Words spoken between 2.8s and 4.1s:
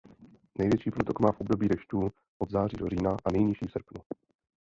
října a nejnižší v srpnu.